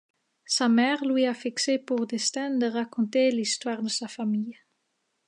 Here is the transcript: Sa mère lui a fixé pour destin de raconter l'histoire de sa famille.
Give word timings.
Sa 0.47 0.67
mère 0.67 1.05
lui 1.05 1.27
a 1.27 1.33
fixé 1.35 1.77
pour 1.77 2.07
destin 2.07 2.57
de 2.57 2.65
raconter 2.65 3.29
l'histoire 3.29 3.83
de 3.83 3.87
sa 3.87 4.07
famille. 4.07 4.57